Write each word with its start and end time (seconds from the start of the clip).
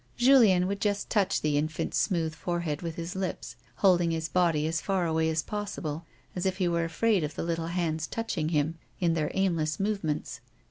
Julien 0.17 0.65
would 0.65 0.81
just 0.81 1.11
touch 1.11 1.41
the 1.41 1.59
infant's 1.59 1.99
smooth 1.99 2.33
forehead 2.33 2.81
with 2.81 2.95
his 2.95 3.15
lips, 3.15 3.55
holding 3.75 4.09
his 4.09 4.29
body 4.29 4.65
as 4.65 4.81
far 4.81 5.05
away 5.05 5.29
as 5.29 5.43
possible, 5.43 6.07
as 6.35 6.47
if 6.47 6.57
he 6.57 6.67
were 6.67 6.85
afraid 6.85 7.23
of 7.23 7.35
the 7.35 7.43
little 7.43 7.67
hands 7.67 8.07
touching 8.07 8.49
him 8.49 8.79
in 8.99 9.13
their 9.13 9.29
aimless 9.35 9.79
movements. 9.79 10.41